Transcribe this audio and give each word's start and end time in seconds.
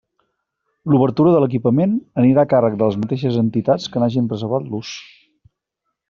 L'obertura 0.93 1.33
de 1.35 1.41
l'equipament 1.43 1.93
anirà 2.21 2.45
a 2.45 2.49
càrrec 2.55 2.79
de 2.79 2.89
les 2.91 2.97
mateixes 3.01 3.37
entitats 3.45 3.85
que 3.97 4.01
n'hagin 4.05 4.31
reservat 4.35 4.65
l'ús. 4.73 4.95